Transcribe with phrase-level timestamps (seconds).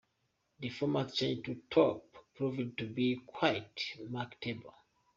[0.61, 2.03] The format change to pop
[2.33, 4.73] proved to be quite marketable.